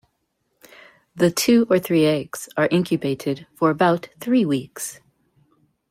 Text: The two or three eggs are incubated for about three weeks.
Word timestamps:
The 1.15 1.29
two 1.29 1.67
or 1.69 1.77
three 1.77 2.07
eggs 2.07 2.49
are 2.57 2.67
incubated 2.71 3.45
for 3.53 3.69
about 3.69 4.09
three 4.19 4.45
weeks. 4.45 4.99